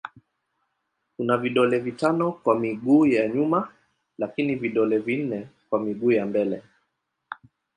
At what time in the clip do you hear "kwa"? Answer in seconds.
2.31-2.59, 5.69-5.79